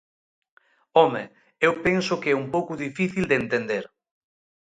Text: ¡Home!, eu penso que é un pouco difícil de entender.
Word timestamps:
¡Home!, 0.99 1.23
eu 1.65 1.73
penso 1.85 2.13
que 2.21 2.29
é 2.33 2.39
un 2.43 2.47
pouco 2.55 2.73
difícil 2.85 3.23
de 3.27 3.35
entender. 3.41 3.85